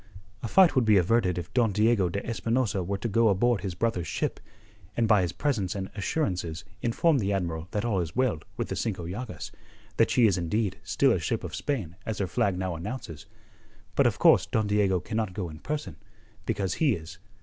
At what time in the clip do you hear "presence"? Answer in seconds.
5.31-5.75